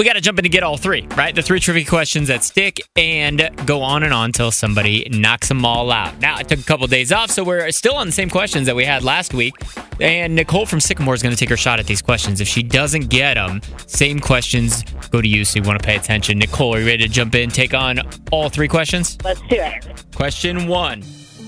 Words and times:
we 0.00 0.06
got 0.06 0.14
to 0.14 0.20
jump 0.22 0.38
in 0.38 0.44
to 0.44 0.48
get 0.48 0.62
all 0.62 0.78
three, 0.78 1.06
right? 1.14 1.34
The 1.34 1.42
three 1.42 1.60
trivia 1.60 1.84
questions 1.84 2.28
that 2.28 2.42
stick 2.42 2.80
and 2.96 3.50
go 3.66 3.82
on 3.82 4.02
and 4.02 4.14
on 4.14 4.30
until 4.30 4.50
somebody 4.50 5.06
knocks 5.10 5.48
them 5.48 5.62
all 5.62 5.92
out. 5.92 6.18
Now, 6.20 6.36
I 6.36 6.42
took 6.42 6.58
a 6.58 6.62
couple 6.62 6.86
days 6.86 7.12
off, 7.12 7.30
so 7.30 7.44
we're 7.44 7.70
still 7.70 7.96
on 7.96 8.06
the 8.06 8.12
same 8.12 8.30
questions 8.30 8.64
that 8.64 8.74
we 8.74 8.86
had 8.86 9.04
last 9.04 9.34
week. 9.34 9.54
And 10.00 10.34
Nicole 10.34 10.64
from 10.64 10.80
Sycamore 10.80 11.12
is 11.12 11.22
going 11.22 11.34
to 11.34 11.38
take 11.38 11.50
her 11.50 11.56
shot 11.58 11.80
at 11.80 11.86
these 11.86 12.00
questions. 12.00 12.40
If 12.40 12.48
she 12.48 12.62
doesn't 12.62 13.10
get 13.10 13.34
them, 13.34 13.60
same 13.86 14.20
questions 14.20 14.84
go 15.10 15.20
to 15.20 15.28
you, 15.28 15.44
so 15.44 15.58
you 15.58 15.64
want 15.64 15.78
to 15.78 15.86
pay 15.86 15.96
attention. 15.96 16.38
Nicole, 16.38 16.76
are 16.76 16.80
you 16.80 16.86
ready 16.86 17.06
to 17.06 17.12
jump 17.12 17.34
in, 17.34 17.50
take 17.50 17.74
on 17.74 18.00
all 18.32 18.48
three 18.48 18.68
questions? 18.68 19.18
Let's 19.22 19.42
do 19.42 19.56
it. 19.58 20.06
Question 20.14 20.66
one. 20.66 21.04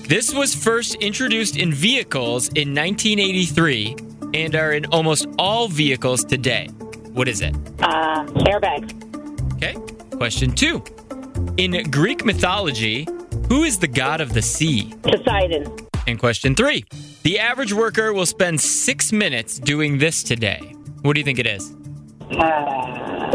This 0.07 0.31
was 0.31 0.53
first 0.53 0.93
introduced 1.01 1.57
in 1.57 1.73
vehicles 1.73 2.49
in 2.49 2.75
1983 2.75 3.95
and 4.35 4.55
are 4.55 4.73
in 4.73 4.85
almost 4.91 5.25
all 5.39 5.67
vehicles 5.67 6.23
today. 6.23 6.69
What 7.13 7.27
is 7.27 7.41
it? 7.41 7.55
Uh, 7.79 8.25
airbags. 8.45 8.91
Okay. 9.53 9.75
Question 10.17 10.51
two. 10.51 10.83
In 11.57 11.89
Greek 11.91 12.25
mythology, 12.25 13.07
who 13.49 13.63
is 13.63 13.77
the 13.79 13.87
god 13.87 14.19
of 14.19 14.33
the 14.33 14.41
sea? 14.41 14.93
Poseidon. 15.03 15.75
And 16.07 16.19
question 16.19 16.55
three. 16.55 16.85
The 17.23 17.39
average 17.39 17.71
worker 17.71 18.13
will 18.13 18.25
spend 18.25 18.59
six 18.59 19.11
minutes 19.11 19.59
doing 19.59 19.97
this 19.99 20.23
today. 20.23 20.73
What 21.03 21.13
do 21.13 21.19
you 21.19 21.23
think 21.23 21.39
it 21.39 21.45
is? 21.47 21.75
Uh, 22.31 23.29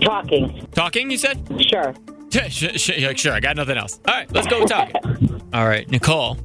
talking. 0.00 0.66
Talking, 0.72 1.10
you 1.10 1.18
said? 1.18 1.38
Sure. 1.68 1.94
Sure, 2.30 2.78
sure, 2.78 3.16
sure, 3.16 3.32
I 3.32 3.40
got 3.40 3.56
nothing 3.56 3.76
else. 3.76 3.98
All 4.06 4.14
right, 4.14 4.30
let's 4.30 4.46
go 4.46 4.60
with 4.60 4.70
talking. 4.70 5.42
All 5.52 5.66
right, 5.66 5.90
Nicole, 5.90 6.38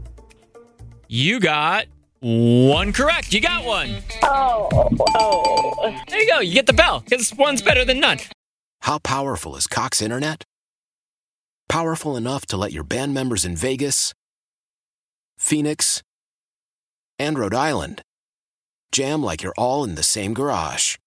you 1.07 1.39
got 1.39 1.85
one 2.25 2.91
correct. 2.91 3.33
You 3.33 3.39
got 3.39 3.63
one. 3.63 3.97
Oh, 4.23 4.67
oh. 5.13 6.01
There 6.09 6.19
you 6.19 6.27
go. 6.27 6.39
You 6.39 6.53
get 6.53 6.65
the 6.65 6.73
bell 6.73 7.01
because 7.01 7.31
one's 7.35 7.61
better 7.61 7.85
than 7.85 7.99
none. 7.99 8.17
How 8.81 8.97
powerful 8.97 9.55
is 9.55 9.67
Cox 9.67 10.01
Internet? 10.01 10.43
Powerful 11.69 12.15
enough 12.15 12.47
to 12.47 12.57
let 12.57 12.71
your 12.71 12.83
band 12.83 13.13
members 13.13 13.45
in 13.45 13.55
Vegas, 13.55 14.13
Phoenix, 15.37 16.01
and 17.19 17.37
Rhode 17.37 17.53
Island 17.53 18.01
jam 18.91 19.21
like 19.21 19.43
you're 19.43 19.53
all 19.57 19.83
in 19.83 19.93
the 19.95 20.03
same 20.03 20.33
garage. 20.33 20.97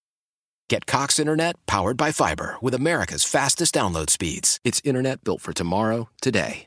Get 0.69 0.87
Cox 0.87 1.19
Internet 1.19 1.57
powered 1.67 1.97
by 1.97 2.13
fiber 2.13 2.57
with 2.61 2.75
America's 2.75 3.25
fastest 3.25 3.75
download 3.75 4.11
speeds. 4.11 4.61
It's 4.63 4.81
internet 4.85 5.25
built 5.25 5.41
for 5.41 5.53
tomorrow, 5.53 6.11
today. 6.21 6.67